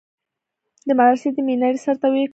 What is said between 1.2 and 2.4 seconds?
د مينارې سر ته يې وكتل.